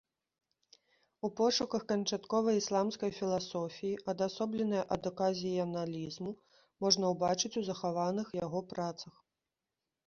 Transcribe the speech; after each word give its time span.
У 1.27 1.29
пошуках 1.39 1.83
канчатковай 1.91 2.55
ісламскай 2.61 3.11
філасофіі, 3.19 3.93
адасобленай 4.15 4.83
ад 4.97 5.01
аказіяналізму, 5.11 6.31
можна 6.87 7.03
ўбачыць 7.15 7.55
у 7.65 7.69
захаваных 7.71 8.27
яго 8.45 8.59
працах. 8.75 9.25